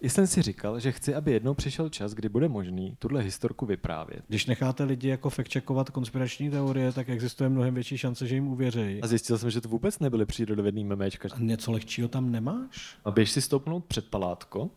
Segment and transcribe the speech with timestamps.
[0.00, 4.24] jsem si říkal, že chci, aby jednou přišel čas, kdy bude možný tuhle historku vyprávět.
[4.28, 9.00] Když necháte lidi jako fact-checkovat konspirační teorie, tak existuje mnohem větší šance, že jim uvěří.
[9.02, 11.28] A zjistil jsem, že to vůbec nebyly přírodovědný memečka.
[11.32, 12.96] A něco lehčího tam nemáš?
[13.04, 14.70] A běž si stoupnout před palátko,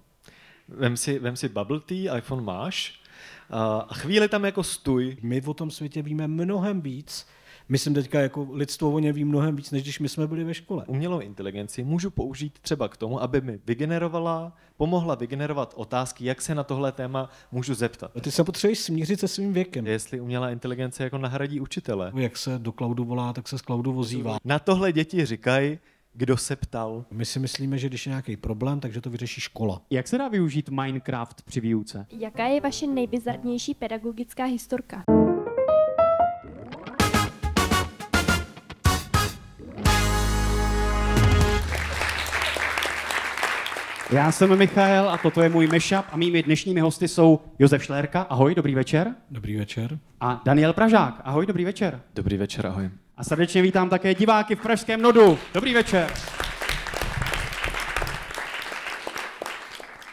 [0.67, 3.01] vem si, vem si bubble tea, iPhone máš,
[3.49, 5.17] a chvíli tam jako stůj.
[5.21, 7.27] My o tom světě víme mnohem víc,
[7.71, 10.53] myslím teďka jako lidstvo o něm ví mnohem víc, než když my jsme byli ve
[10.53, 10.85] škole.
[10.87, 16.55] Umělou inteligenci můžu použít třeba k tomu, aby mi vygenerovala, pomohla vygenerovat otázky, jak se
[16.55, 18.11] na tohle téma můžu zeptat.
[18.21, 19.87] Ty se potřebuješ smířit se svým věkem.
[19.87, 22.11] Jestli umělá inteligence jako nahradí učitele.
[22.15, 24.37] Jak se do cloudu volá, tak se z cloudu vozívá.
[24.45, 25.79] Na tohle děti říkají,
[26.13, 27.05] kdo se ptal.
[27.11, 29.81] My si myslíme, že když je nějaký problém, takže to vyřeší škola.
[29.89, 32.05] Jak se dá využít Minecraft při výuce?
[32.19, 35.03] Jaká je vaše nejbizarnější pedagogická historka?
[44.11, 48.21] Já jsem Michael a toto je můj mashup a mými dnešními hosty jsou Josef Šlérka,
[48.21, 49.15] ahoj, dobrý večer.
[49.29, 49.99] Dobrý večer.
[50.21, 52.01] A Daniel Pražák, ahoj, dobrý večer.
[52.15, 52.89] Dobrý večer, ahoj.
[53.17, 55.37] A srdečně vítám také diváky v Pražském Nodu.
[55.53, 56.07] Dobrý večer.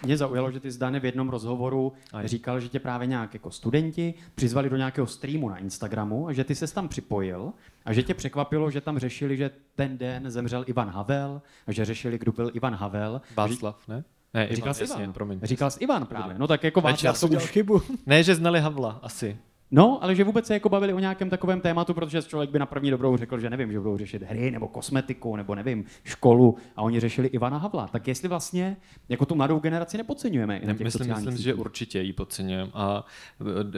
[0.04, 2.28] Mě zaujalo, že ty zdane v jednom rozhovoru Aj.
[2.28, 6.44] říkal, že tě právě nějak jako studenti přizvali do nějakého streamu na Instagramu a že
[6.44, 7.52] ty se tam připojil
[7.84, 11.84] a že tě překvapilo, že tam řešili, že ten den zemřel Ivan Havel a že
[11.84, 13.20] řešili, kdo byl Ivan Havel.
[13.36, 14.04] Václav, ne?
[14.34, 15.12] Ne, Říkal jsi Ivan.
[15.12, 15.40] promiň.
[15.42, 16.38] Říkal jsi Ivan právě.
[16.38, 17.82] No tak jako Václav to už chybu.
[18.06, 19.36] Ne, že znali Havla, asi.
[19.70, 22.66] No, ale že vůbec se jako bavili o nějakém takovém tématu, protože člověk by na
[22.66, 26.82] první dobrou řekl, že nevím, že budou řešit hry nebo kosmetiku nebo nevím, školu a
[26.82, 27.86] oni řešili Ivana Havla.
[27.86, 28.76] Tak jestli vlastně
[29.08, 32.70] jako tu mladou generaci nepodceňujeme těch myslím, myslím, že určitě ji podceňujeme.
[32.74, 33.04] A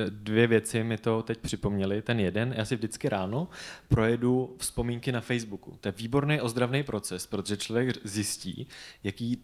[0.08, 2.02] dvě věci mi to teď připomněly.
[2.02, 3.48] Ten jeden, já si vždycky ráno
[3.88, 5.76] projedu vzpomínky na Facebooku.
[5.80, 8.66] To je výborný ozdravný proces, protože člověk zjistí,
[9.04, 9.42] jaký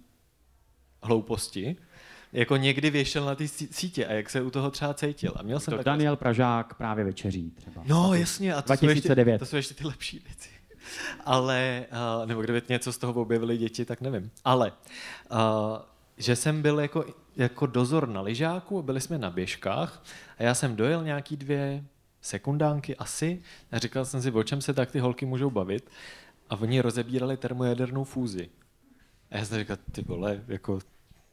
[1.03, 1.77] hlouposti
[2.32, 5.32] jako někdy věšel na ty sítě a jak se u toho třeba cítil.
[5.36, 7.82] A měl jsem to Daniel Pražák právě večeří třeba.
[7.86, 9.32] No jasně, a to 2009.
[9.32, 10.48] Jsou ještě, to jsou ještě ty lepší věci.
[11.25, 11.87] Ale,
[12.20, 14.31] uh, nebo kdyby něco z toho objevili děti, tak nevím.
[14.44, 14.72] Ale,
[15.31, 15.38] uh,
[16.16, 17.04] že jsem byl jako,
[17.37, 20.04] jako dozor na lyžáku, byli jsme na běžkách
[20.38, 21.84] a já jsem dojel nějaký dvě
[22.20, 25.91] sekundánky asi a říkal jsem si, o čem se tak ty holky můžou bavit
[26.50, 28.48] a oni rozebírali termojadernou fúzi.
[29.31, 30.78] A já jsem říkal, ty vole, jako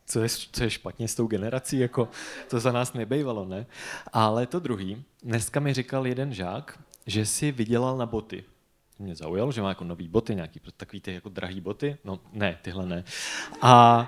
[0.05, 2.09] co je, co je špatně s tou generací, jako
[2.49, 3.65] to za nás nebejvalo, ne?
[4.13, 8.43] Ale to druhý, dneska mi říkal jeden žák, že si vydělal na boty.
[8.99, 11.97] Mě zaujalo, že má jako nový boty, nějaký takový ty jako drahý boty.
[12.03, 13.03] No ne, tyhle ne.
[13.61, 14.07] A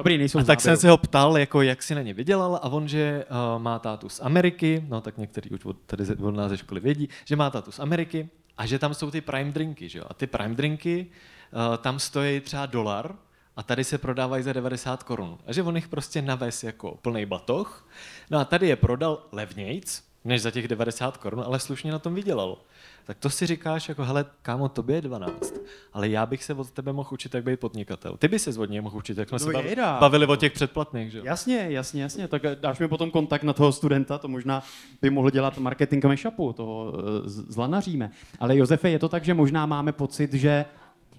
[0.00, 2.68] Dobrý, nejsou a tak jsem se ho ptal, jako jak si na ně vydělal a
[2.68, 6.50] on, že uh, má tátu z Ameriky, no tak některý už od, tady od nás
[6.50, 9.88] ze školy vědí, že má tátu z Ameriky a že tam jsou ty prime drinky,
[9.88, 10.04] že jo?
[10.08, 13.14] A ty prime drinky uh, tam stojí třeba dolar,
[13.60, 15.38] a tady se prodávají za 90 korun.
[15.46, 17.88] A že on jich prostě navez jako plný batoh.
[18.30, 22.14] No a tady je prodal levnějc, než za těch 90 korun, ale slušně na tom
[22.14, 22.58] vydělal.
[23.04, 25.54] Tak to si říkáš jako, hele, kámo, tobě je 12,
[25.92, 28.16] ale já bych se od tebe mohl učit, jak být podnikatel.
[28.16, 30.52] Ty by se od něj mohl učit, jak jsme no se bavili, bavili o těch
[30.52, 32.28] předplatných, že Jasně, jasně, jasně.
[32.28, 34.62] Tak dáš mi potom kontakt na toho studenta, to možná
[35.02, 38.10] by mohl dělat marketing mashupu, toho eh, zlanaříme.
[38.38, 40.64] Ale Josefe, je to tak, že možná máme pocit, že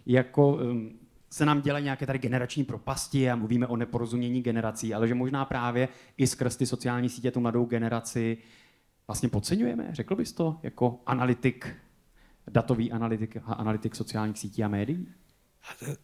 [0.06, 1.00] jako um,
[1.31, 5.46] se nám dělají nějaké tady generační propasti a mluvíme o neporozumění generací, ale že možná
[5.46, 5.88] právě
[6.18, 8.38] i skrz ty sociální sítě tu mladou generaci
[9.08, 11.75] vlastně podceňujeme, řekl bys to, jako analytik,
[12.52, 15.08] datový analytik a analytik sociálních sítí a médií?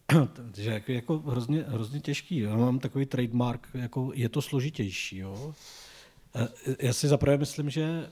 [0.32, 2.38] Takže jako, jako hrozně, hrozně těžký.
[2.38, 5.18] Já mám takový trademark, jako je to složitější.
[5.18, 5.54] Jo?
[6.78, 8.10] Já si zaprvé myslím, že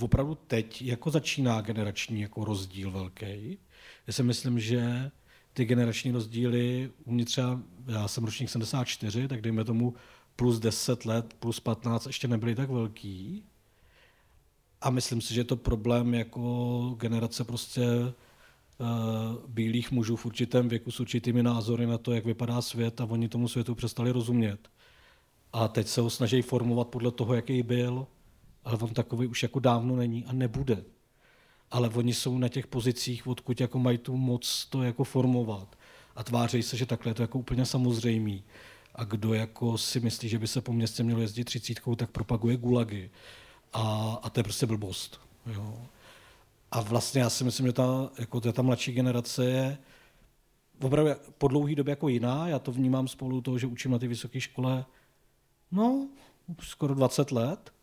[0.00, 3.58] opravdu teď jako začíná generační jako rozdíl velký.
[4.06, 5.10] Já si myslím, že
[5.54, 9.94] ty generační rozdíly, u mě třeba, já jsem ročník 74, tak dejme tomu
[10.36, 13.44] plus 10 let, plus 15 ještě nebyly tak velký.
[14.80, 18.86] A myslím si, že je to problém jako generace prostě uh,
[19.48, 23.28] bílých mužů v určitém věku s určitými názory na to, jak vypadá svět a oni
[23.28, 24.68] tomu světu přestali rozumět.
[25.52, 28.06] A teď se ho snaží formovat podle toho, jaký byl,
[28.64, 30.84] ale on takový už jako dávno není a nebude
[31.70, 35.76] ale oni jsou na těch pozicích, odkud jako mají tu moc to jako formovat.
[36.16, 38.44] A tváří se, že takhle je to jako úplně samozřejmý.
[38.94, 42.56] A kdo jako si myslí, že by se po městě mělo jezdit třicítkou, tak propaguje
[42.56, 43.10] gulagy.
[43.72, 45.20] A, a to je prostě blbost.
[45.46, 45.78] Jo.
[46.70, 49.78] A vlastně já si myslím, že ta, jako ta mladší generace je
[50.80, 52.48] opravdu po dlouhé době jako jiná.
[52.48, 54.84] Já to vnímám spolu toho, že učím na té vysoké škole
[55.74, 56.08] no,
[56.62, 57.73] skoro 20 let.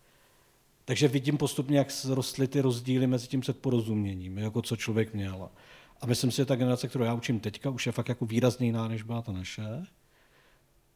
[0.91, 5.49] Takže vidím postupně, jak rostly ty rozdíly mezi tím předporozuměním, jako co člověk měl.
[6.01, 8.65] A myslím si, že ta generace, kterou já učím teďka, už je fakt jako výrazně
[8.65, 9.63] jiná, než byla ta naše.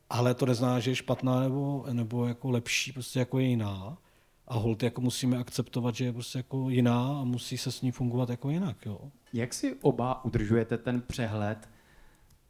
[0.10, 3.98] ale to neznamená, že je špatná nebo, nebo jako lepší, prostě jako je jiná.
[4.48, 7.92] A hold jako musíme akceptovat, že je prostě jako jiná a musí se s ní
[7.92, 8.86] fungovat jako jinak.
[8.86, 9.00] Jo.
[9.34, 11.70] Jak si oba udržujete ten přehled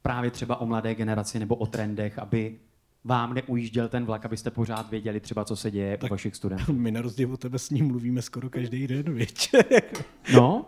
[0.02, 2.60] právě třeba o mladé generaci nebo o trendech, aby
[3.06, 6.74] vám neujížděl ten vlak, abyste pořád věděli třeba, co se děje tak u vašich studentů?
[6.74, 9.52] My na rozdíl od tebe s ním mluvíme skoro každý den, věď.
[10.34, 10.66] no,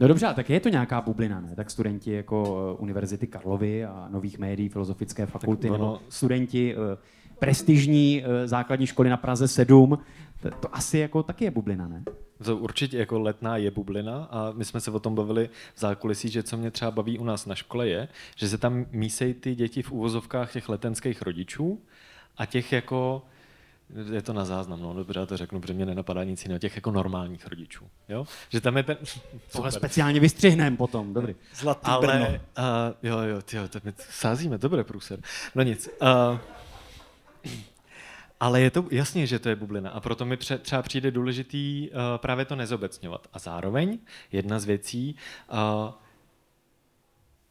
[0.00, 1.52] No dobře, tak je to nějaká bublina, ne?
[1.56, 5.78] Tak studenti jako eh, Univerzity Karlovy a nových médií, Filozofické fakulty, ono...
[5.78, 6.82] nebo studenti uh,
[7.38, 9.98] prestižní uh, základní školy na Praze 7,
[10.42, 12.02] to, to asi jako taky je bublina, ne?
[12.44, 16.28] To určitě jako letná je bublina a my jsme se o tom bavili v zákulisí,
[16.28, 19.54] že co mě třeba baví u nás na škole je, že se tam mísejí ty
[19.54, 21.80] děti v úvozovkách těch letenských rodičů
[22.36, 23.22] a těch jako
[24.12, 26.76] je to na záznam, no, dobře, já to řeknu, protože mě nenapadá nic jiného, těch
[26.76, 28.26] jako normálních rodičů, jo?
[28.48, 28.96] Že tam je ten...
[29.52, 31.34] Tohle speciálně vystřihneme potom, dobrý.
[31.54, 32.26] Zlatý Ale, Brno.
[32.26, 32.34] Uh,
[33.02, 35.20] jo, jo, tyjo, to my sázíme, dobré průser.
[35.54, 35.88] No nic.
[36.32, 36.38] Uh,
[38.40, 41.90] ale je to jasně, že to je bublina a proto mi pře- třeba přijde důležitý
[41.90, 43.28] uh, právě to nezobecňovat.
[43.32, 43.98] A zároveň
[44.32, 45.16] jedna z věcí,
[45.52, 45.92] uh,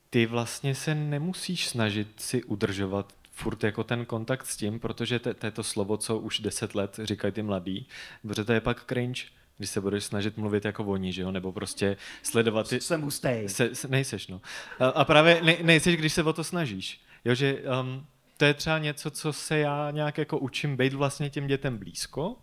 [0.09, 5.45] ty vlastně se nemusíš snažit si udržovat furt jako ten kontakt s tím, protože to
[5.45, 7.87] je to slovo, co už deset let říkají ty mladí,
[8.21, 9.23] protože to je pak cringe,
[9.57, 12.81] když se budeš snažit mluvit jako oni, že jo, nebo prostě sledovat ty...
[12.81, 13.49] Jsem hustej.
[13.49, 14.41] Se, se, nejseš, no.
[14.79, 17.01] A, a právě ne, nejseš, když se o to snažíš.
[17.25, 18.05] Jo, že um,
[18.39, 22.35] to je třeba něco, co se já nějak jako učím být vlastně těm dětem blízko,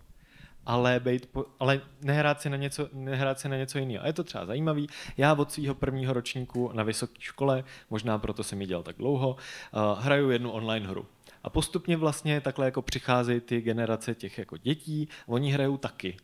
[0.67, 4.05] ale, být po, ale nehrát, si na něco, nehrát si na něco jiného.
[4.05, 4.89] A je to třeba zajímavý.
[5.17, 9.31] Já od svého prvního ročníku na vysoké škole, možná proto jsem ji dělal tak dlouho,
[9.31, 11.07] uh, hraju jednu online hru.
[11.43, 16.17] A postupně vlastně takhle jako přicházejí ty generace těch jako dětí, oni hrajou taky.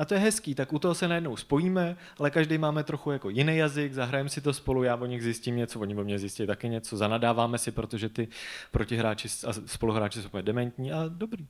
[0.00, 3.30] A to je hezký, tak u toho se najednou spojíme, ale každý máme trochu jako
[3.30, 6.46] jiný jazyk, zahrajeme si to spolu, já o nich zjistím něco, oni o mě zjistí
[6.46, 8.28] taky něco, zanadáváme si, protože ty
[8.70, 11.46] protihráči a spoluhráči jsou úplně dementní a dobrý.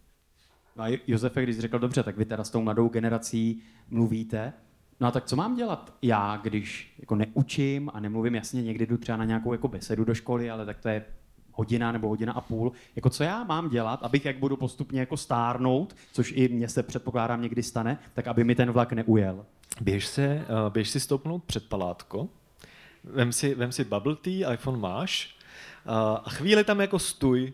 [0.76, 4.52] No a Josefe, když jsi řekl, dobře, tak vy teda s tou mladou generací mluvíte,
[5.00, 8.96] No a tak co mám dělat já, když jako neučím a nemluvím jasně, někdy jdu
[8.96, 11.04] třeba na nějakou jako besedu do školy, ale tak to je
[11.60, 12.72] hodina nebo hodina a půl.
[12.96, 16.82] Jako co já mám dělat, abych jak budu postupně jako stárnout, což i mně se
[16.82, 19.46] předpokládám někdy stane, tak aby mi ten vlak neujel.
[19.80, 22.28] Běž, se, uh, běž si stoupnout před palátko,
[23.04, 25.36] vem si, vem si bubble tea, iPhone máš
[25.84, 25.92] uh,
[26.24, 27.52] a chvíli tam jako stůj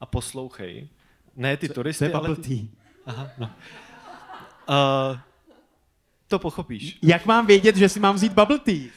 [0.00, 0.88] a poslouchej.
[1.36, 2.28] Ne ty co, turisty, co je ale...
[2.28, 2.66] bubble tea?
[3.06, 3.50] Aha, no.
[4.68, 5.18] Uh,
[6.28, 6.98] to pochopíš.
[7.02, 8.90] Jak mám vědět, že si mám vzít bubble tea?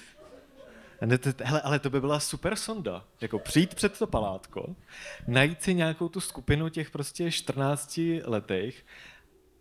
[1.43, 3.03] Hele, ale to by byla super sonda.
[3.21, 4.75] Jako přijít před to palátko,
[5.27, 8.85] najít si nějakou tu skupinu těch prostě 14 letých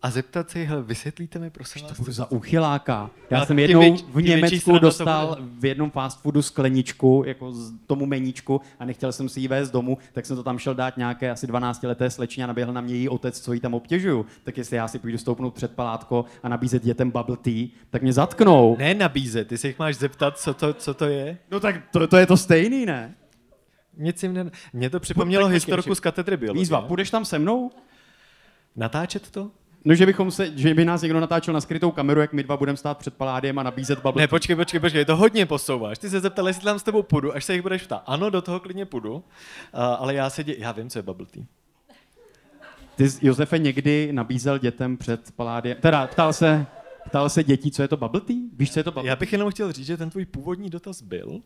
[0.03, 1.97] a zeptat se, hele, vysvětlíte mi, prosím vás.
[2.05, 3.09] To za uchyláka.
[3.29, 7.73] Já No, jsem jednou věč- v Německu dostal v jednom fast foodu skleničku, jako z
[7.87, 10.97] tomu meníčku a nechtěl jsem si ji vést domů, tak jsem to tam šel dát
[10.97, 14.25] nějaké asi 12 leté slečně a naběhl na mě její otec, co jí tam obtěžuju.
[14.43, 18.13] Tak jestli já si půjdu stoupnout před palátko a nabízet dětem bubble tea, tak mě
[18.13, 18.75] zatknou.
[18.79, 21.37] Ne nabízet, ty se jich máš zeptat, co to, co to je.
[21.51, 23.15] No tak to, to je to stejný, ne?
[23.97, 24.51] Nic jim ne...
[24.73, 25.95] Mně to připomnělo počkej.
[25.95, 26.61] z katedry biologie.
[26.61, 27.71] Výzva, půjdeš tam se mnou?
[28.75, 29.51] Natáčet to?
[29.85, 32.57] No, že bychom se, že by nás někdo natáčel na skrytou kameru, jak my dva
[32.57, 34.31] budeme stát před paládiem a nabízet bubble Ne, tea.
[34.31, 35.97] počkej, počkej, počkej, to hodně posouváš.
[35.97, 38.03] Ty se zeptal, jestli tam s tebou půjdu, až se jich budeš ptát.
[38.05, 39.21] Ano, do toho klidně půjdu, uh,
[39.73, 40.55] ale já se dě...
[40.57, 41.43] já vím, co je bubble tea.
[42.95, 46.65] Ty jsi, Josefe někdy nabízel dětem před paládiem, teda ptal se,
[47.05, 48.37] ptal se dětí, co je to bubble tea?
[48.53, 51.01] Víš, co je to bubble Já bych jenom chtěl říct, že ten tvůj původní dotaz
[51.01, 51.41] byl,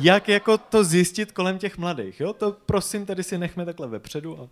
[0.00, 2.32] jak jako to zjistit kolem těch mladých, jo?
[2.32, 4.40] To prosím, tady si nechme takhle vepředu.
[4.40, 4.48] A...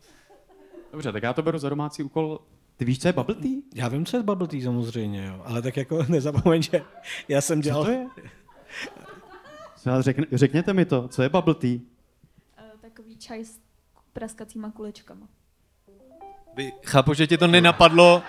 [0.93, 2.41] Dobře, tak já to beru za domácí úkol.
[2.77, 3.51] Ty víš, co je bubble tea?
[3.75, 5.43] Já vím, co je bubble tea samozřejmě, jo.
[5.45, 6.83] ale tak jako nezapomeň, že
[7.29, 7.85] já jsem dělal...
[7.85, 8.07] Co to je?
[9.77, 11.79] Co, řekne, řekněte mi to, co je bubble tea?
[12.59, 13.59] Eh, Takový čaj s
[14.13, 15.27] praskacíma kulečkama.
[16.57, 18.23] Vy, chápu, že ti to nenapadlo,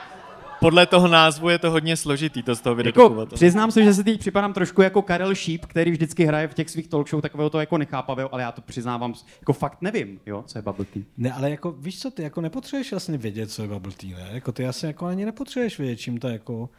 [0.65, 4.03] podle toho názvu je to hodně složitý, to z toho Jako, přiznám se, že se
[4.03, 7.49] teď připadám trošku jako Karel Šíp, který vždycky hraje v těch svých talk show takového
[7.49, 11.03] to jako nechápavého, ale já to přiznávám, jako fakt nevím, jo, co je bubble tea.
[11.17, 14.29] Ne, ale jako víš co, ty jako nepotřebuješ vlastně vědět, co je bubble tea, ne?
[14.33, 16.69] Jako ty asi jako ani nepotřebuješ vědět, čím ta jako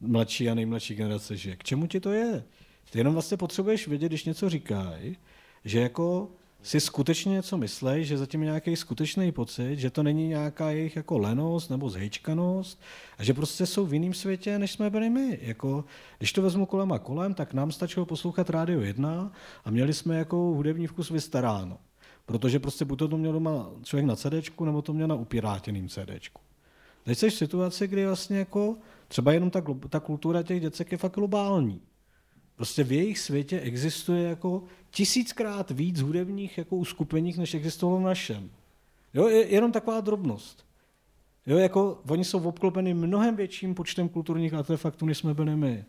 [0.00, 1.56] mladší a nejmladší generace žije.
[1.56, 2.44] K čemu ti to je?
[2.90, 5.16] Ty jenom vlastně potřebuješ vědět, když něco říkají,
[5.64, 6.28] že jako
[6.66, 10.96] si skutečně něco myslej, že zatím je nějaký skutečný pocit, že to není nějaká jejich
[10.96, 12.80] jako lenost nebo zhejčkanost
[13.18, 15.38] a že prostě jsou v jiném světě, než jsme byli my.
[15.42, 15.84] Jako,
[16.18, 19.32] když to vezmu kolem a kolem, tak nám stačilo poslouchat Rádio 1
[19.64, 21.78] a měli jsme jako hudební vkus vystaráno.
[22.26, 25.88] Protože prostě buď to, to měl doma člověk na CDčku, nebo to měl na upírátěným
[25.88, 26.40] CDčku.
[27.04, 28.76] Teď jsi v situaci, kdy vlastně jako
[29.08, 31.80] třeba jenom ta, ta kultura těch děcek je fakt globální.
[32.56, 38.50] Prostě v jejich světě existuje jako tisíckrát víc hudebních jako uskupeních, než existovalo v našem.
[39.14, 40.64] Jo, je, jenom taková drobnost.
[41.46, 45.84] Jo, jako oni jsou obklopeni mnohem větším počtem kulturních artefaktů, než jsme byli my.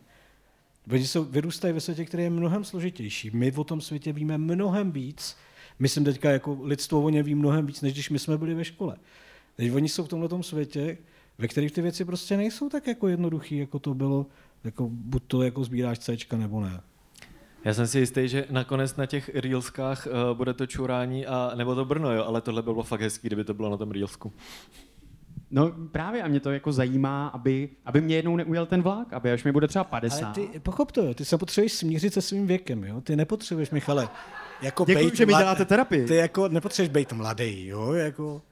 [0.92, 3.30] Oni jsou, vyrůstají ve světě, který je mnohem složitější.
[3.30, 5.36] My o tom světě víme mnohem víc.
[5.78, 8.64] Myslím teďka jako lidstvo o něm ví mnohem víc, než když my jsme byli ve
[8.64, 8.96] škole.
[9.56, 10.98] Teď oni jsou v tomhle světě,
[11.38, 14.26] ve kterých ty věci prostě nejsou tak jako jednoduchý, jako to bylo,
[14.64, 16.80] jako buď to jako sbíráš C nebo ne.
[17.64, 21.74] Já jsem si jistý, že nakonec na těch reelskách uh, bude to čurání a nebo
[21.74, 24.32] to Brno, jo, ale tohle bylo fakt hezký, kdyby to bylo na tom reelsku.
[25.50, 29.32] No právě a mě to jako zajímá, aby, aby mě jednou neujel ten vlak, aby
[29.32, 30.24] až mi bude třeba 50.
[30.24, 33.00] Ale ty, pochop to, ty se potřebuješ smířit se svým věkem, jo?
[33.00, 34.08] Ty nepotřebuješ, Michale,
[34.62, 36.06] jako Děkuji, bejt že mi děláte terapii.
[36.06, 37.92] Ty jako nepotřebuješ být mladý, jo?
[37.92, 38.42] Jako,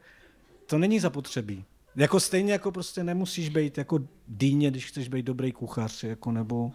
[0.66, 1.64] to není zapotřebí.
[1.97, 3.99] Jako stejně jako prostě nemusíš být jako
[4.29, 6.73] dýně, když chceš být dobrý kuchař, jako nebo...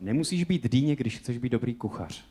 [0.00, 2.24] Nemusíš být dýně, když chceš být dobrý kuchař.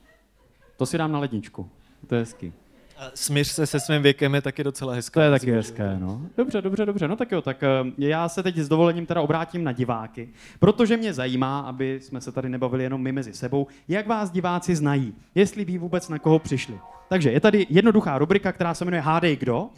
[0.77, 1.69] To si dám na ledničku.
[2.07, 2.53] To je hezký.
[2.97, 5.19] A smíř se se svým věkem je taky docela hezké.
[5.19, 6.21] To je taky hezké, no.
[6.37, 7.07] Dobře, dobře, dobře.
[7.07, 10.97] No tak jo, tak eh, já se teď s dovolením teda obrátím na diváky, protože
[10.97, 15.13] mě zajímá, aby jsme se tady nebavili jenom my mezi sebou, jak vás diváci znají,
[15.35, 16.79] jestli ví vůbec na koho přišli.
[17.09, 19.69] Takže je tady jednoduchá rubrika, která se jmenuje Hádej kdo.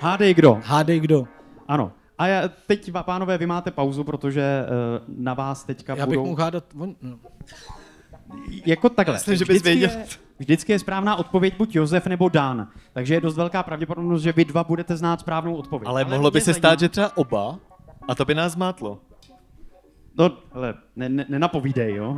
[0.00, 0.60] Hádej kdo.
[0.64, 1.28] Hádej kdo?
[1.68, 1.92] Ano.
[2.18, 6.18] A já, teď, va- pánové, vy máte pauzu, protože uh, na vás teďka Já bych
[6.18, 6.26] budou...
[6.30, 6.64] mohl hádat...
[6.78, 7.18] On, no.
[8.66, 9.14] Jako takhle.
[9.14, 9.90] Myslím, že bys věděl.
[9.90, 10.06] Je,
[10.38, 12.68] vždycky je správná odpověď buď Josef nebo Dan.
[12.92, 15.88] Takže je dost velká pravděpodobnost, že vy dva budete znát správnou odpověď.
[15.88, 17.58] Ale mohlo by se zajímá- stát, že třeba oba,
[18.08, 18.98] a to by nás zmátlo.
[20.18, 22.16] No, hele, ne, ne, nenapovídej, jo.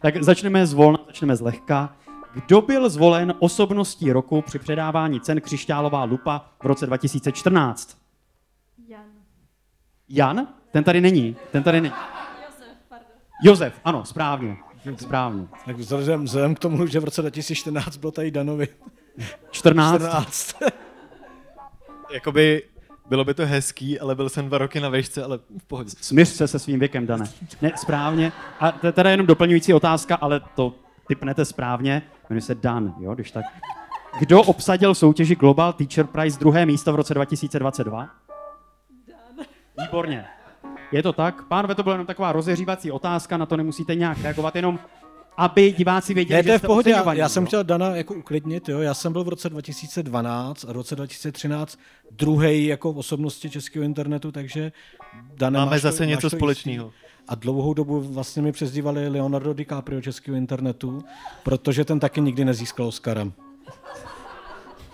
[0.00, 1.96] Tak začneme zvolna, začneme zlehka.
[2.34, 7.98] Kdo byl zvolen osobností roku při předávání cen Křišťálová lupa v roce 2014?
[8.88, 9.04] Jan.
[10.08, 10.46] Jan?
[10.70, 11.36] Ten tady není.
[11.52, 11.94] Ten tady není.
[12.44, 13.06] Josef, pardon.
[13.42, 14.56] Josef, ano, správně.
[14.96, 15.46] Správně.
[15.66, 18.68] Tak vzhledem, vzhledem k tomu, že v roce 2014 bylo tady Danovi
[19.50, 19.94] 14.
[20.02, 20.56] 14.
[22.12, 22.62] Jakoby
[23.08, 25.90] bylo by to hezký, ale byl jsem dva roky na vejšce, ale v pohodě.
[26.00, 27.24] Smíř se se svým věkem, Dane.
[27.62, 28.32] Ne, správně.
[28.60, 30.74] A to je teda jenom doplňující otázka, ale to
[31.08, 32.02] typnete správně.
[32.30, 33.44] Jmenuje se Dan, jo, když tak.
[34.18, 38.08] Kdo obsadil v soutěži Global Teacher Prize druhé místo v roce 2022?
[39.08, 39.46] Dan.
[39.86, 40.26] Výborně.
[40.92, 41.42] Je to tak?
[41.44, 44.78] Pánové, to byla jenom taková rozehřívací otázka, na to nemusíte nějak reagovat, jenom
[45.36, 46.90] aby diváci věděli, Ne, to že je v pohodě.
[46.90, 48.68] Já, já jsem chtěl Dana jako uklidnit.
[48.68, 48.78] Jo.
[48.80, 51.78] Já jsem byl v roce 2012 a v roce 2013
[52.10, 54.72] druhý jako v osobnosti českého internetu, takže
[55.34, 56.92] Dane, Máme máš to- zase máš něco to společného.
[57.28, 61.04] A dlouhou dobu vlastně mi přezdívali Leonardo DiCaprio českého internetu,
[61.42, 63.26] protože ten taky nikdy nezískal Oscara.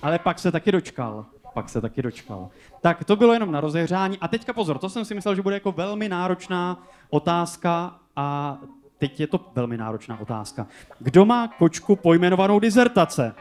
[0.03, 1.27] Ale pak se taky dočkal.
[1.57, 2.49] Pak se taky dočkal.
[2.81, 4.19] Tak to bylo jenom na rozehřání.
[4.19, 8.59] A teďka pozor, to jsem si myslel, že bude jako velmi náročná otázka a
[8.99, 10.67] teď je to velmi náročná otázka.
[10.99, 13.35] Kdo má kočku pojmenovanou dizertace?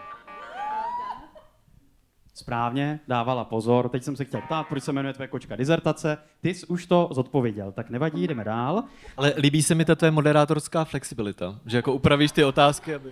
[2.33, 3.89] Správně, dávala pozor.
[3.89, 6.17] Teď jsem se chtěl ptát, proč se jmenuje tvoje kočka dizertace.
[6.41, 8.83] Ty jsi už to zodpověděl, tak nevadí, jdeme dál.
[9.17, 13.11] Ale líbí se mi ta tvoje moderátorská flexibilita, že jako upravíš ty otázky, aby...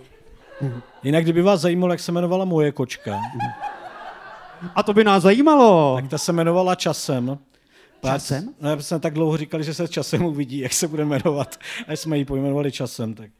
[1.02, 3.20] Jinak, kdyby vás zajímalo, jak se jmenovala moje kočka,
[4.74, 5.96] A to by nás zajímalo.
[5.96, 7.38] tak ta se jmenovala Časem.
[8.04, 8.54] Časem?
[8.60, 11.56] No, jsme tak dlouho říkali, že se časem uvidí, jak se bude jmenovat.
[11.88, 13.14] A jsme ji pojmenovali časem.
[13.14, 13.30] Tak.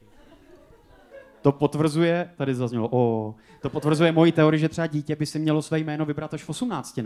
[1.43, 5.63] To potvrzuje, tady zaznělo, o, to potvrzuje moji teorii, že třeba dítě by si mělo
[5.63, 6.97] své jméno vybrat až v 18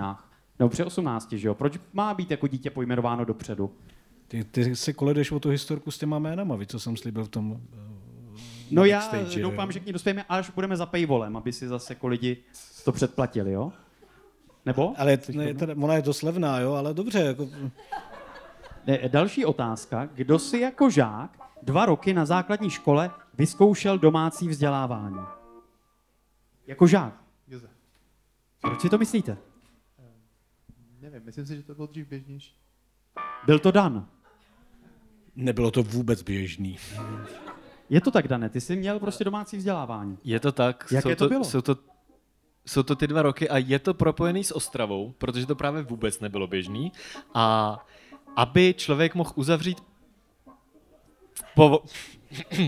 [0.58, 1.54] Nebo při 18, že jo?
[1.54, 3.70] Proč má být jako dítě pojmenováno dopředu?
[4.28, 7.28] Ty, ty se koledeš o tu historku s těma jménama, víš, co jsem slíbil v
[7.28, 7.98] tom eh,
[8.70, 9.72] No já backstage, doufám, jo.
[9.72, 12.36] že k ní dospějeme, až budeme za paywallem, aby si zase jako lidi
[12.84, 13.72] to předplatili, jo?
[14.66, 14.94] Nebo?
[14.98, 17.18] Ale je, ne, teda, ona je dost levná, jo, ale dobře.
[17.18, 17.48] Jako,
[18.86, 20.08] Ne, další otázka.
[20.14, 25.18] Kdo si jako žák dva roky na základní škole vyzkoušel domácí vzdělávání?
[26.66, 27.14] Jako žák.
[27.48, 27.70] Josef.
[28.60, 29.36] Proč si to myslíte?
[31.00, 32.54] Nevím, myslím si, že to bylo dřív běžnější.
[33.46, 34.06] Byl to Dan.
[35.36, 36.78] nebylo to vůbec běžný.
[37.90, 40.18] Je to tak, Dane, ty jsi měl prostě domácí vzdělávání.
[40.24, 40.86] Je to tak.
[40.92, 41.44] Jaké jsou to bylo?
[41.44, 41.76] Jsou to,
[42.66, 46.20] jsou to ty dva roky a je to propojený s Ostravou, protože to právě vůbec
[46.20, 46.92] nebylo běžný.
[47.34, 47.76] A
[48.36, 49.78] aby člověk mohl uzavřít
[51.54, 51.82] po,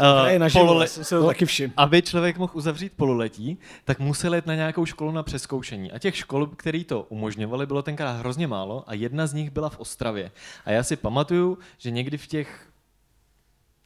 [0.00, 1.72] Uh, polole- jsem se to taky všiml.
[1.76, 5.92] aby člověk mohl uzavřít pololetí, tak musel jít na nějakou školu na přeskoušení.
[5.92, 9.68] A těch škol, které to umožňovaly, bylo tenkrát hrozně málo a jedna z nich byla
[9.68, 10.30] v Ostravě.
[10.64, 12.68] A já si pamatuju, že někdy v těch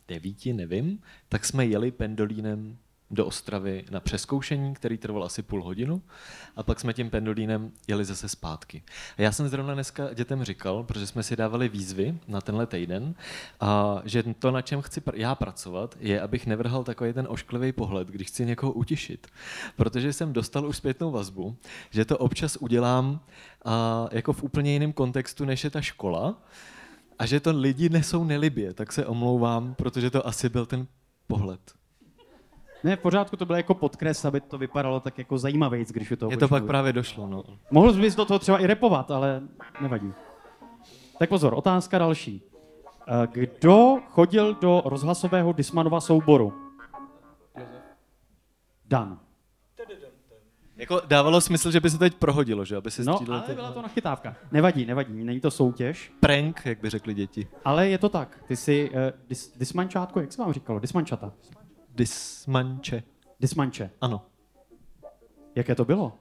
[0.09, 2.79] devíti, nevím, tak jsme jeli pendolínem
[3.13, 6.03] do Ostravy na přeskoušení, který trval asi půl hodinu
[6.57, 8.83] a pak jsme tím pendolínem jeli zase zpátky.
[9.19, 13.15] A já jsem zrovna dneska dětem říkal, protože jsme si dávali výzvy na tenhle týden,
[13.61, 17.73] a že to, na čem chci pr- já pracovat, je, abych nevrhal takový ten ošklivý
[17.73, 19.27] pohled, když chci někoho utišit.
[19.77, 21.57] Protože jsem dostal už zpětnou vazbu,
[21.91, 23.21] že to občas udělám
[23.65, 26.43] a, jako v úplně jiném kontextu, než je ta škola,
[27.19, 30.87] a že to lidi nesou nelibě, tak se omlouvám, protože to asi byl ten
[31.27, 31.82] pohled.
[32.85, 36.17] Ne, v pořádku to bylo jako podkres, aby to vypadalo tak jako zajímavějc, když je
[36.17, 37.45] to Mně to pak právě došlo, no.
[37.71, 39.43] Mohl bys do toho třeba i repovat, ale
[39.81, 40.13] nevadí.
[41.19, 42.43] Tak pozor, otázka další.
[43.09, 46.53] Eh, Kdo chodil do rozhlasového Dismanova souboru?
[48.87, 49.19] Dan.
[50.77, 52.77] Jako dávalo smysl, že by se teď prohodilo, že?
[52.77, 54.37] Aby se No, ale byla to nachytávka.
[54.53, 57.49] Nevadí, nevadí, není to soutěž, Prank, jak by řekli děti.
[57.65, 58.39] ale je to tak.
[58.49, 58.97] Ty jsi uh,
[59.29, 60.79] dis, dismančátko, jak se vám říkalo?
[60.79, 61.33] Dismančata.
[61.95, 63.03] Dismanče.
[63.41, 63.91] Dismanče.
[64.01, 64.27] Ano.
[65.55, 66.19] Jaké to bylo?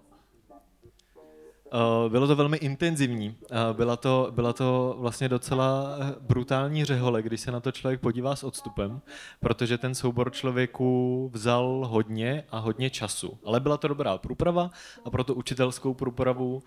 [1.74, 3.30] Uh, bylo to velmi intenzivní.
[3.30, 8.00] Uh, byla, to, byla to vlastně docela eh, brutální řehole, když se na to člověk
[8.02, 9.02] podívá s odstupem,
[9.40, 13.38] protože ten soubor člověku vzal hodně a hodně času.
[13.46, 14.70] Ale byla to dobrá průprava
[15.06, 16.64] a pro tu učitelskou průpravu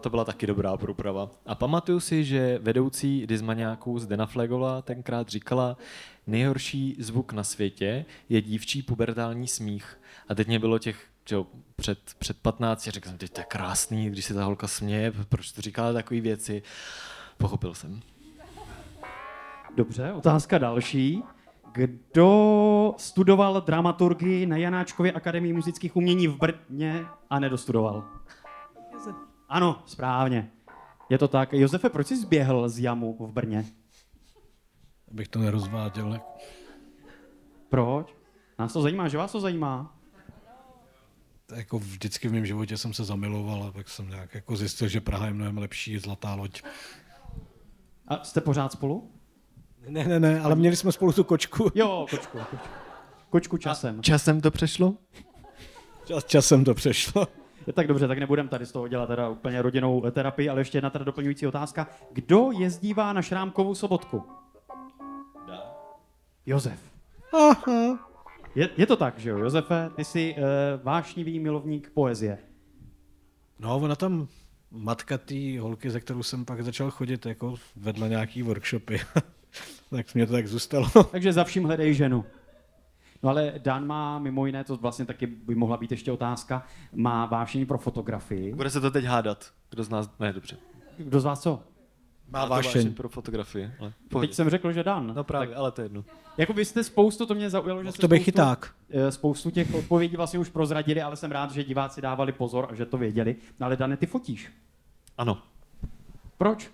[0.00, 1.30] to byla taky dobrá průprava.
[1.46, 5.76] A pamatuju si, že vedoucí Dismaňáků Zdena Flegová tenkrát říkala,
[6.26, 9.98] nejhorší zvuk na světě je dívčí pubertální smích.
[10.28, 13.44] A teď mě bylo těch že jo, před, před 15, řekl jsem, teď to je
[13.44, 16.62] krásný, když se ta holka směje, proč to říkala takové věci.
[17.38, 18.00] Pochopil jsem.
[19.76, 21.22] Dobře, otázka další.
[21.72, 28.04] Kdo studoval dramaturgii na Janáčkově akademii muzických umění v Brně a nedostudoval?
[29.48, 30.50] Ano, správně.
[31.10, 31.52] Je to tak.
[31.52, 33.64] Josefe, proč jsi zběhl z jamu v Brně?
[35.10, 36.20] Abych to nerozváděl.
[37.68, 38.14] Proč?
[38.58, 40.01] Nás to zajímá, že vás to zajímá?
[41.54, 45.00] Jako vždycky v mém životě jsem se zamiloval a pak jsem nějak jako zjistil, že
[45.00, 46.62] Praha je mnohem lepší zlatá loď.
[48.08, 49.10] A jste pořád spolu?
[49.88, 51.70] Ne, ne, ne, ale měli jsme spolu tu kočku.
[51.74, 52.38] Jo, kočku.
[52.38, 52.58] Kočku,
[53.30, 54.02] kočku časem.
[54.02, 54.94] Časem to přešlo?
[56.04, 57.28] Čas, časem to přešlo.
[57.66, 60.78] Je tak dobře, tak nebudem tady z toho dělat teda úplně rodinnou terapii, ale ještě
[60.78, 61.88] jedna teda doplňující otázka.
[62.12, 64.24] Kdo jezdívá na Šrámkovou sobotku?
[66.46, 66.80] Josef.
[67.32, 68.11] Aha.
[68.54, 72.38] Je, je to tak, že jo, Josefe, ty jsi uh, vášnivý milovník poezie.
[73.58, 74.28] No, ona tam
[74.70, 79.00] matka té holky, ze kterou jsem pak začal chodit, jako vedla nějaký workshopy.
[79.90, 80.90] tak mě to tak zůstalo.
[81.10, 82.24] Takže za vším hledej ženu.
[83.22, 87.26] No ale Dan má mimo jiné, to vlastně taky by mohla být ještě otázka, má
[87.26, 88.54] vášení pro fotografii.
[88.54, 89.52] Bude se to teď hádat.
[89.70, 90.10] Kdo z nás...
[90.20, 90.56] Ne, dobře.
[90.98, 91.62] Kdo z vás co?
[92.32, 92.94] Má to vášeň.
[92.94, 93.70] pro fotografii.
[93.80, 95.12] Ale Teď jsem řekl, že Dan.
[95.16, 96.04] No právě, ale to je jedno.
[96.36, 98.74] Jako vy jste spoustu, to mě zaujalo, že Mohl jste to spoustu, chyták.
[98.90, 102.74] eh, spoustu těch odpovědí vlastně už prozradili, ale jsem rád, že diváci dávali pozor a
[102.74, 103.36] že to věděli.
[103.60, 104.50] No ale Dane, ty fotíš.
[105.18, 105.42] Ano.
[106.38, 106.70] Proč?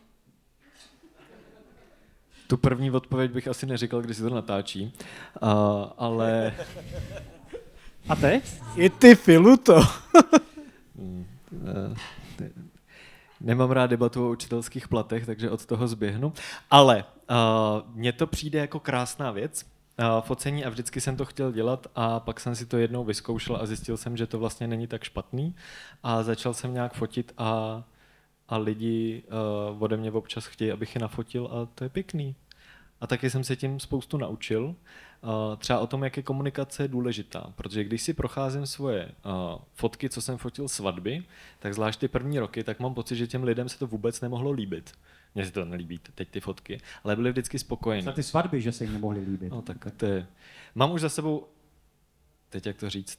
[2.47, 4.93] Tu první odpověď bych asi neříkal, když se to natáčí,
[5.43, 5.49] uh,
[5.99, 6.55] ale
[8.09, 8.45] A teď?
[8.77, 9.81] I ty filuto.
[10.17, 11.95] Eh, te-
[13.41, 16.33] Nemám rád debatu o učitelských platech, takže od toho zběhnu.
[16.71, 17.37] Ale uh,
[17.95, 22.21] mně to přijde jako krásná věc, uh, focení a vždycky jsem to chtěl dělat a
[22.21, 25.55] pak jsem si to jednou vyzkoušel a zjistil jsem, že to vlastně není tak špatný
[26.03, 27.83] a začal jsem nějak fotit a,
[28.49, 29.23] a lidi
[29.71, 32.35] uh, ode mě občas chtějí, abych je nafotil a to je pěkný.
[33.01, 34.65] A taky jsem se tím spoustu naučil.
[34.65, 37.53] Uh, třeba o tom, jak je komunikace důležitá.
[37.57, 41.25] Protože když si procházím svoje uh, fotky, co jsem fotil svatby,
[41.59, 44.51] tak zvlášť ty první roky, tak mám pocit, že těm lidem se to vůbec nemohlo
[44.51, 44.93] líbit.
[45.35, 48.05] Mně se to nelíbí teď ty fotky, ale byli vždycky spokojení.
[48.05, 49.51] Za ty svatby, že se jim nemohli líbit.
[49.51, 50.27] No tak to je...
[50.75, 51.47] Mám už za sebou,
[52.49, 53.19] teď jak to říct,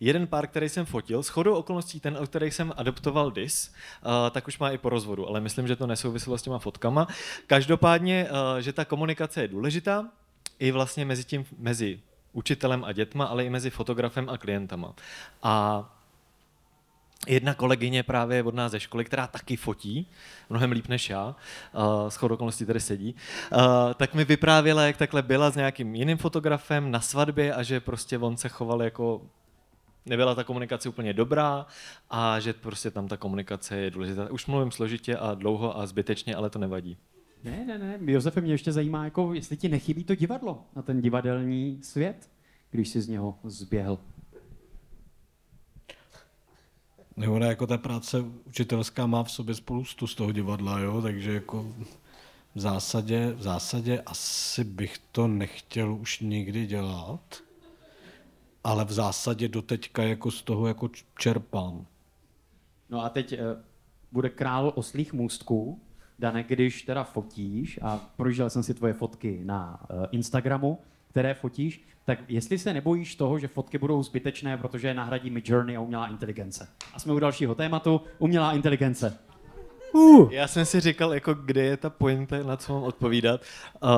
[0.00, 4.10] jeden pár, který jsem fotil, s chodou okolností ten, o kterých jsem adoptoval dis, uh,
[4.30, 7.08] tak už má i po rozvodu, ale myslím, že to nesouviselo s těma fotkama.
[7.46, 10.08] Každopádně, uh, že ta komunikace je důležitá,
[10.58, 12.00] i vlastně mezi tím, mezi
[12.32, 14.94] učitelem a dětma, ale i mezi fotografem a klientama.
[15.42, 15.84] A
[17.26, 20.06] jedna kolegyně právě od nás ze školy, která taky fotí,
[20.50, 21.26] mnohem líp než já,
[21.72, 23.14] uh, s okolností tady sedí,
[23.94, 28.18] tak mi vyprávěla, jak takhle byla s nějakým jiným fotografem na svatbě a že prostě
[28.18, 29.22] on se choval jako
[30.06, 31.66] nebyla ta komunikace úplně dobrá
[32.10, 34.30] a že prostě tam ta komunikace je důležitá.
[34.30, 36.96] Už mluvím složitě a dlouho a zbytečně, ale to nevadí.
[37.44, 38.12] Ne, ne, ne.
[38.12, 42.30] Josefe, mě ještě zajímá, jako, jestli ti nechybí to divadlo na ten divadelní svět,
[42.70, 43.98] když jsi z něho zběhl.
[47.16, 51.32] Nebo ne, jako ta práce učitelská má v sobě spoustu z toho divadla, jo, takže
[51.32, 51.62] jako
[52.54, 57.42] v zásadě, v zásadě asi bych to nechtěl už nikdy dělat.
[58.64, 61.86] Ale v zásadě doteďka jako z toho jako čerpám.
[62.90, 63.38] No a teď eh,
[64.12, 65.80] bude král oslých můstků.
[66.18, 70.78] Dane, když teda fotíš, a projížděl jsem si tvoje fotky na eh, Instagramu,
[71.10, 75.42] které fotíš, tak jestli se nebojíš toho, že fotky budou zbytečné, protože je nahradí mi
[75.44, 76.68] Journey a umělá inteligence.
[76.94, 79.18] A jsme u dalšího tématu, umělá inteligence.
[79.92, 80.32] Uh.
[80.32, 83.40] Já jsem si říkal, jako kde je ta pointa, na co mám odpovídat.
[83.82, 83.90] Uh,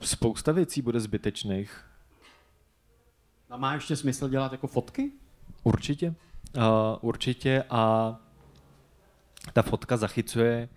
[0.00, 1.87] spousta věcí bude zbytečných.
[3.50, 5.12] A má ještě smysl dělat jako fotky?
[5.64, 6.14] Určitě.
[6.56, 6.62] Uh,
[7.00, 8.16] určitě a
[9.52, 10.68] ta fotka zachycuje,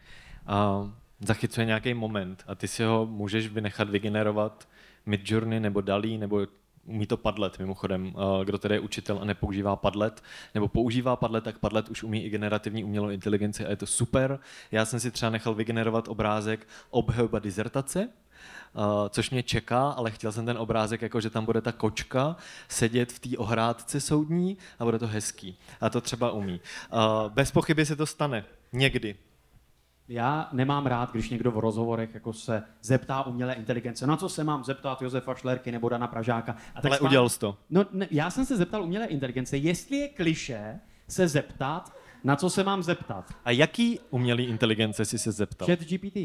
[0.50, 4.68] uh, zachycuje nějaký moment a ty si ho můžeš vynechat vygenerovat
[5.06, 6.48] Midjourney nebo Dalí nebo
[6.86, 11.44] umí to Padlet mimochodem, uh, kdo tedy je učitel a nepoužívá Padlet, nebo používá Padlet,
[11.44, 14.40] tak Padlet už umí i generativní umělou inteligenci a je to super.
[14.72, 18.10] Já jsem si třeba nechal vygenerovat obrázek obhajoba dizertace,
[18.74, 22.36] Uh, což mě čeká, ale chtěl jsem ten obrázek, jako že tam bude ta kočka
[22.68, 25.58] sedět v té ohrádce soudní a bude to hezký.
[25.82, 26.62] A to třeba umí.
[26.94, 27.00] Uh,
[27.30, 28.46] bez pochyby se to stane.
[28.74, 29.16] Někdy.
[30.08, 34.44] Já nemám rád, když někdo v rozhovorech jako se zeptá umělé inteligence, na co se
[34.44, 36.52] mám zeptat Josefa Šlerky nebo Dana Pražáka.
[36.52, 37.58] A Ale spá- udělal jsi to.
[37.70, 42.50] No, ne, já jsem se zeptal umělé inteligence, jestli je kliše se zeptat, na co
[42.50, 43.34] se mám zeptat.
[43.46, 45.68] A jaký umělý inteligence si se zeptal?
[45.68, 46.18] Chat GPT.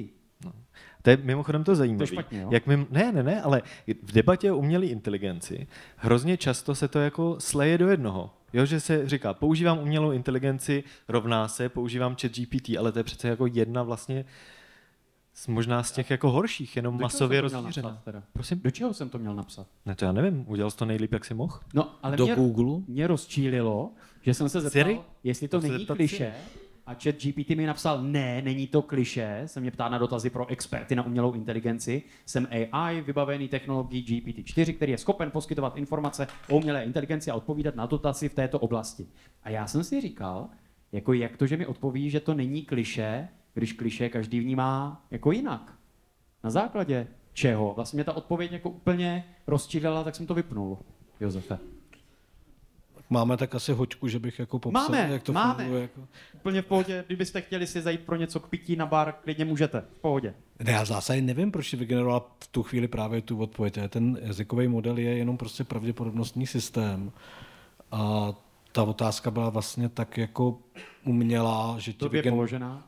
[1.03, 1.99] To je mimochodem to zajímavé.
[1.99, 2.49] To je špatně, jo?
[2.53, 3.63] Jak mim, ne, ne, ne, ale
[4.03, 8.31] v debatě o umělé inteligenci hrozně často se to jako sleje do jednoho.
[8.53, 13.05] Jo, že se říká, používám umělou inteligenci, rovná se, používám chat GPT, ale to je
[13.05, 14.25] přece jako jedna vlastně
[15.35, 18.03] z, možná z těch jako horších, jenom Do masově to rozšířená.
[18.33, 18.61] Prosím?
[18.65, 19.67] Do čeho jsem to měl napsat?
[19.87, 21.61] Ne, to já nevím, udělal jsi to nejlíp, jak jsi mohl.
[21.75, 22.83] No, ale Do mě, Google?
[22.89, 23.91] mě rozčílilo,
[24.23, 25.01] že jsem se zeptal, Siri?
[25.25, 26.35] jestli to Musíš není kliše.
[26.87, 29.43] A chat GPT mi napsal, ne, není to kliše.
[29.47, 32.03] Se mě ptá na dotazy pro experty na umělou inteligenci.
[32.27, 37.75] Jsem AI, vybavený technologií GPT-4, který je schopen poskytovat informace o umělé inteligenci a odpovídat
[37.75, 39.07] na dotazy v této oblasti.
[39.43, 40.49] A já jsem si říkal,
[40.93, 45.33] jako jak to, že mi odpoví, že to není kliše, když kliše každý vnímá jako
[45.33, 45.75] jinak.
[46.45, 47.75] Na základě čeho?
[47.75, 50.79] Vlastně mě ta odpověď jako úplně rozčílila, tak jsem to vypnul,
[51.21, 51.59] Josefe.
[53.11, 55.55] Máme tak asi hoďku, že bych jako popsal, Máme, jak to máme.
[55.65, 55.83] funguje.
[55.83, 56.01] Jako.
[56.35, 59.81] Úplně v pohodě, kdybyste chtěli si zajít pro něco k pití na bar, klidně můžete,
[59.81, 60.35] v pohodě.
[60.65, 63.79] Ne, já v zásadě nevím, proč si vygeneroval v tu chvíli právě tu odpověď.
[63.89, 67.13] Ten jazykový model je jenom prostě pravděpodobnostní systém.
[67.93, 68.33] A
[68.73, 70.59] ta otázka byla vlastně tak jako
[71.05, 72.35] umělá, že ti To je vygen...
[72.35, 72.87] položená.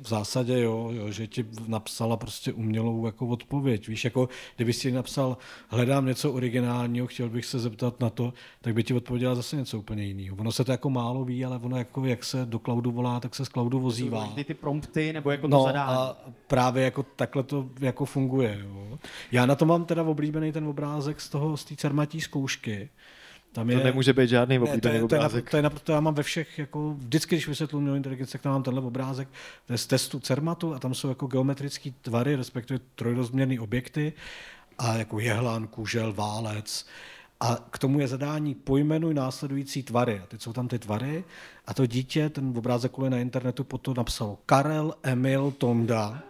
[0.00, 3.88] V zásadě jo, jo, že ti napsala prostě umělou jako odpověď.
[3.88, 5.36] Víš, jako kdyby si napsal,
[5.68, 9.78] hledám něco originálního, chtěl bych se zeptat na to, tak by ti odpověděla zase něco
[9.78, 10.36] úplně jiného.
[10.40, 13.34] Ono se to jako málo ví, ale ono jako, jak se do cloudu volá, tak
[13.34, 14.24] se z cloudu vozívá.
[14.26, 15.92] Vždy ty prompty, nebo jako to No zadání.
[15.92, 18.58] a právě jako takhle to jako funguje.
[18.64, 18.98] Jo.
[19.32, 22.88] Já na to mám teda oblíbený ten obrázek z toho, z té cermatí zkoušky.
[23.52, 25.44] Tam To nemůže být žádný ne, to, oblíbený je, to, je, obrázek.
[25.44, 28.42] napr- to je naprosto, já mám ve všech, jako vždycky, když vysvětluji umělou inteligenci, tak
[28.42, 29.28] tam mám tenhle obrázek,
[29.66, 34.12] to je z testu Cermatu a tam jsou jako geometrické tvary, respektive trojrozměrné objekty
[34.78, 36.86] a jako jehlan, kužel, válec.
[37.40, 40.20] A k tomu je zadání pojmenuj následující tvary.
[40.24, 41.24] A teď jsou tam ty tvary
[41.66, 46.22] a to dítě, ten obrázek kvůli na internetu, potom napsalo Karel, Emil, Tonda.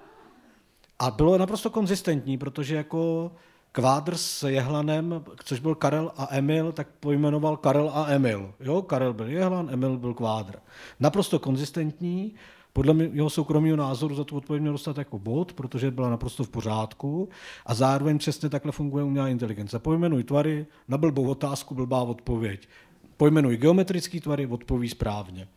[0.98, 3.33] A bylo naprosto konzistentní, protože jako
[3.72, 8.54] Kvádr s Jehlanem, což byl Karel a Emil, tak pojmenoval Karel a Emil.
[8.61, 10.57] Jo, Karel byl Jehlan, Emil byl Kvádr.
[11.00, 12.35] Naprosto konzistentní,
[12.72, 16.48] podle jeho soukromého názoru za tu odpověď měl dostat jako bod, protože byla naprosto v
[16.48, 17.28] pořádku
[17.66, 19.78] a zároveň přesně takhle funguje umělá inteligence.
[19.78, 22.68] Pojmenuj tvary, na blbou otázku blbá odpověď.
[23.16, 25.48] Pojmenuj geometrický tvary, odpoví správně.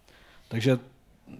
[0.47, 0.79] Takže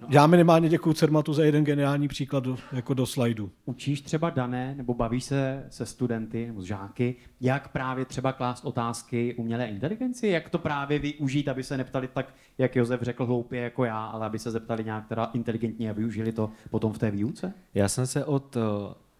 [0.09, 3.51] já minimálně děkuji Cermatu za jeden geniální příklad do, jako do slajdu.
[3.65, 8.65] Učíš třeba dané, nebo bavíš se se studenty nebo s žáky, jak právě třeba klást
[8.65, 13.61] otázky umělé inteligenci, jak to právě využít, aby se neptali tak, jak Josef řekl, hloupě
[13.61, 17.11] jako já, ale aby se zeptali nějak teda inteligentně a využili to potom v té
[17.11, 17.53] výuce?
[17.73, 18.61] Já jsem se od uh,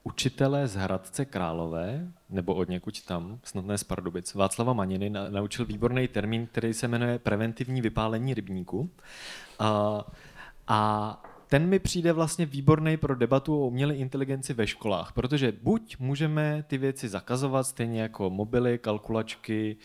[0.03, 5.29] učitele z Hradce Králové, nebo od někuď tam, snad ne z Pardubic, Václava Maniny, na,
[5.29, 8.79] naučil výborný termín, který se jmenuje preventivní vypálení rybníku.
[9.61, 9.67] Uh,
[10.71, 15.97] a ten mi přijde vlastně výborný pro debatu o umělé inteligenci ve školách, protože buď
[15.99, 19.77] můžeme ty věci zakazovat, stejně jako mobily, kalkulačky,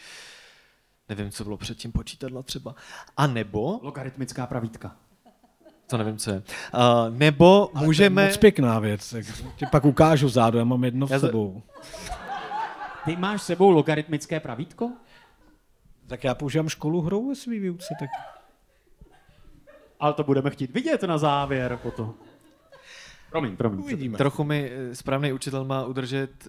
[1.09, 2.75] nevím, co bylo předtím, počítadla třeba,
[3.17, 4.97] a nebo, Logaritmická pravítka.
[5.87, 6.37] to nevím, co je,
[6.75, 8.23] uh, nebo Ale můžeme...
[8.23, 9.11] To je moc pěkná věc.
[9.11, 9.25] tak
[9.57, 11.63] Ti pak ukážu zádu, já mám jedno v Já sebou.
[13.05, 14.93] Ty máš s sebou logaritmické pravítko?
[16.07, 18.36] Tak já používám školu hrou ve svý výuce, tak
[20.01, 22.15] Ale to budeme chtít vidět na závěr potom.
[23.31, 23.79] Promiň, promiň.
[23.81, 24.19] uvidíme.
[24.19, 26.49] Trochu mi eh, správný učitel má udržet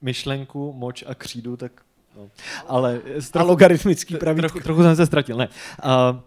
[0.00, 2.30] myšlenku, moč a křídu, tak No.
[2.66, 3.00] Ale
[3.34, 4.48] A logaritmický pravítko.
[4.48, 5.36] trochu, trochu jsem se ztratil.
[5.36, 5.48] Ne.
[5.84, 6.20] Uh,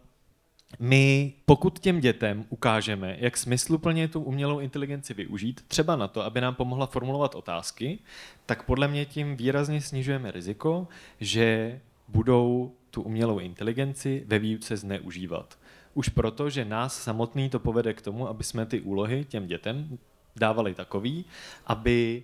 [0.79, 6.41] my, pokud těm dětem ukážeme, jak smysluplně tu umělou inteligenci využít, třeba na to, aby
[6.41, 7.99] nám pomohla formulovat otázky,
[8.45, 10.87] tak podle mě tím výrazně snižujeme riziko,
[11.19, 15.57] že budou tu umělou inteligenci ve výuce zneužívat.
[15.99, 19.99] Už proto, že nás samotný to povede k tomu, aby jsme ty úlohy těm dětem
[20.35, 21.25] dávali takový,
[21.65, 22.23] aby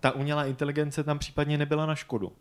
[0.00, 2.32] ta umělá inteligence tam případně nebyla na škodu.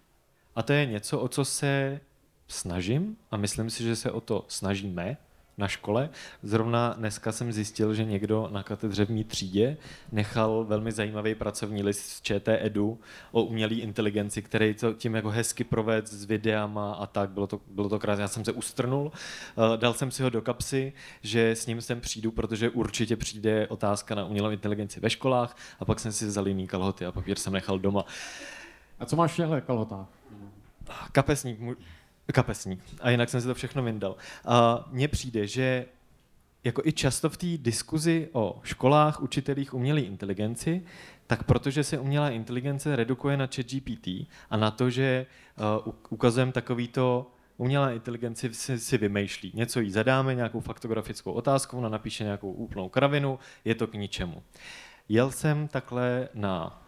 [0.55, 1.99] A to je něco, o co se
[2.47, 5.17] snažím a myslím si, že se o to snažíme
[5.57, 6.09] na škole.
[6.43, 9.77] Zrovna dneska jsem zjistil, že někdo na katedře v mý třídě
[10.11, 12.99] nechal velmi zajímavý pracovní list z ČT Edu
[13.31, 17.29] o umělé inteligenci, který to tím jako hezky proved s videama a tak.
[17.29, 18.21] Bylo to, bylo to krásné.
[18.21, 22.01] Já jsem se ustrnul, eh, dal jsem si ho do kapsy, že s ním sem
[22.01, 26.47] přijdu, protože určitě přijde otázka na umělou inteligenci ve školách a pak jsem si vzal
[26.47, 28.05] jiný kalhoty a papír jsem nechal doma.
[28.99, 30.07] A co máš v těchto kalhotách?
[31.11, 31.59] Kapesník,
[32.33, 32.79] kapesník.
[33.01, 34.15] A jinak jsem si to všechno vyndal.
[34.45, 35.85] A mně přijde, že
[36.63, 40.81] jako i často v té diskuzi o školách, učitelích umělé inteligenci,
[41.27, 44.07] tak protože se umělá inteligence redukuje na chat GPT
[44.49, 45.25] a na to, že
[45.85, 49.51] uh, ukazujeme takovýto umělá inteligenci si, si vymýšlí.
[49.55, 54.43] Něco jí zadáme, nějakou faktografickou otázku, ona napíše nějakou úplnou kravinu, je to k ničemu.
[55.09, 56.81] Jel jsem takhle na...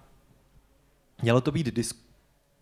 [1.22, 2.07] Mělo to být disk,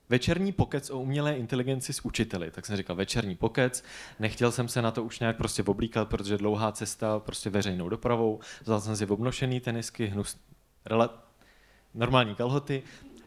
[0.10, 3.84] Večerní pokec o umělé inteligenci s učiteli, tak jsem říkal večerní pokec,
[4.20, 8.39] nechtěl jsem se na to už nějak prostě oblíkat, protože dlouhá cesta prostě veřejnou dopravou,
[8.62, 10.38] vzal jsem si obnošený tenisky, hnus,
[10.86, 11.24] rela,
[11.94, 12.84] normální kalhoty,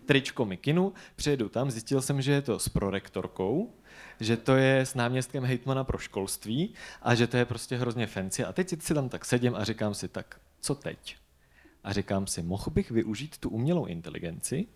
[0.06, 3.74] tričko mikinu, přijedu tam, zjistil jsem, že je to s prorektorkou,
[4.20, 8.44] že to je s náměstkem hejtmana pro školství a že to je prostě hrozně fancy.
[8.44, 11.16] A teď si tam tak sedím a říkám si, tak co teď?
[11.84, 14.66] A říkám si, mohl bych využít tu umělou inteligenci,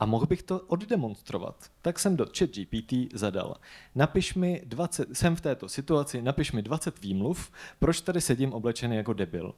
[0.00, 1.70] a mohl bych to oddemonstrovat.
[1.82, 3.56] Tak jsem do ChatGPT zadal.
[3.94, 8.96] Napiš mi 20, jsem v této situaci, napiš mi 20 výmluv, proč tady sedím oblečený
[8.96, 9.54] jako debil.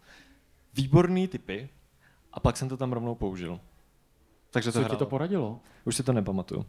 [0.74, 1.68] Výborný typy
[2.32, 3.60] a pak jsem to tam rovnou použil.
[4.50, 4.98] Takže to Co ti hrálo.
[4.98, 5.60] to poradilo?
[5.84, 6.66] Už si to nepamatuju.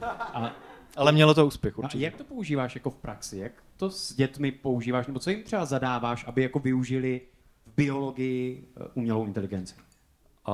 [0.32, 0.52] Ale,
[0.96, 2.04] Ale mělo to úspěch a určitě.
[2.04, 3.38] jak to používáš jako v praxi?
[3.38, 5.06] Jak to s dětmi používáš?
[5.06, 7.20] Nebo co jim třeba zadáváš, aby jako využili
[7.66, 9.74] v biologii eh, umělou inteligenci?
[10.46, 10.52] A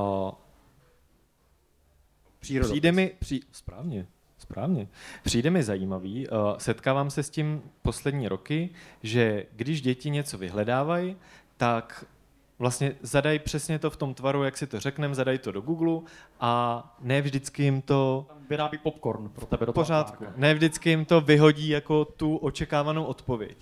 [2.47, 2.73] Přírodopis.
[2.73, 4.07] Přijde mi, při, správně,
[4.39, 4.89] správně.
[5.23, 8.71] Přijde mi zajímavý, uh, setkávám se s tím poslední roky,
[9.03, 11.17] že když děti něco vyhledávají,
[11.57, 12.05] tak
[12.59, 16.01] vlastně zadají přesně to v tom tvaru, jak si to řekneme, zadají to do Google
[16.41, 20.25] a ne vždycky jim to Tam vyrábí popcorn pro tebe do pořádku.
[20.37, 23.57] Ne vždycky jim to vyhodí jako tu očekávanou odpověď.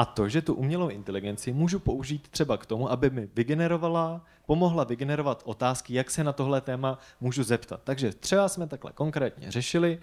[0.00, 4.84] A to, že tu umělou inteligenci můžu použít třeba k tomu, aby mi vygenerovala, pomohla
[4.84, 7.80] vygenerovat otázky, jak se na tohle téma můžu zeptat.
[7.84, 9.98] Takže třeba jsme takhle konkrétně řešili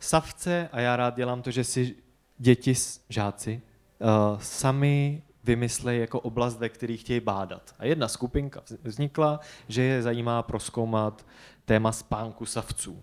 [0.00, 1.96] savce a já rád dělám to, že si
[2.38, 2.74] děti,
[3.08, 3.62] žáci,
[3.98, 7.74] uh, sami vymyslejí jako oblast, ve které chtějí bádat.
[7.78, 11.26] A jedna skupinka vz- vznikla, že je zajímá proskoumat
[11.64, 13.02] téma spánku savců.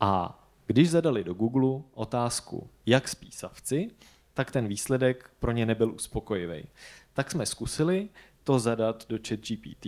[0.00, 3.90] A když zadali do Google otázku, jak spí savci,
[4.34, 6.64] tak ten výsledek pro ně nebyl uspokojivý.
[7.12, 8.08] Tak jsme zkusili
[8.44, 9.86] to zadat do ChatGPT,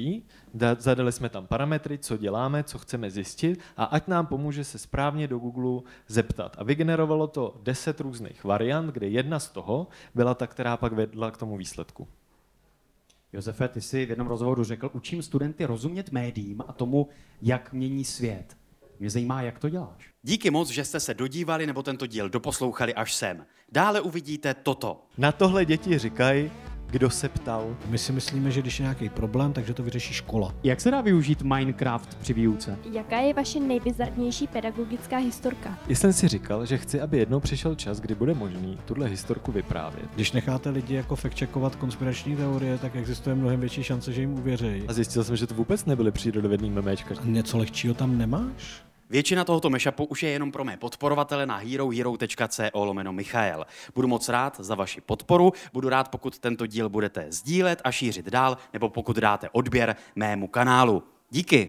[0.54, 4.78] da- zadali jsme tam parametry, co děláme, co chceme zjistit a ať nám pomůže se
[4.78, 6.57] správně do Google zeptat.
[6.59, 11.30] A vygenerovalo to 10 různých variant, kde jedna z toho byla ta, která pak vedla
[11.30, 12.09] k tomu výsledku.
[13.33, 17.09] Josefe, ty jsi v jednom rozhovoru řekl, učím studenty rozumět médiím a tomu,
[17.42, 18.57] jak mění svět.
[19.00, 20.11] Mě zajímá, jak to děláš.
[20.22, 23.46] Díky moc, že jste se dodívali nebo tento díl doposlouchali až sem.
[23.72, 25.07] Dále uvidíte toto.
[25.18, 26.50] Na tohle děti říkají,
[26.90, 27.77] kdo se ptal.
[27.88, 30.55] My si myslíme, že když je nějaký problém, takže to vyřeší škola.
[30.64, 32.79] Jak se dá využít Minecraft při výuce?
[32.92, 35.79] Jaká je vaše nejbizarnější pedagogická historka?
[35.88, 39.53] Já jsem si říkal, že chci, aby jednou přišel čas, kdy bude možný tuhle historku
[39.53, 40.11] vyprávět.
[40.14, 44.83] Když necháte lidi jako fact-checkovat konspirační teorie, tak existuje mnohem větší šance, že jim uvěří.
[44.88, 47.14] A zjistil jsem, že to vůbec nebyly přírodovědný memečka.
[47.25, 48.85] Něco lehčího tam nemáš?
[49.14, 53.66] Většina tohoto mashupu už je jenom pro mé podporovatele na herohero.co lomeno Michael.
[53.94, 58.27] Budu moc rád za vaši podporu, budu rád, pokud tento díl budete sdílet a šířit
[58.27, 61.03] dál, nebo pokud dáte odběr mému kanálu.
[61.31, 61.66] Díky.